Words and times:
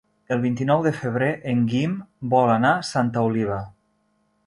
El 0.35 0.39
vint-i-nou 0.45 0.81
de 0.87 0.93
febrer 1.01 1.27
en 1.53 1.63
Guim 1.73 1.95
vol 2.35 2.57
anar 2.57 2.75
a 2.79 2.91
Santa 2.93 3.29
Oliva. 3.31 3.65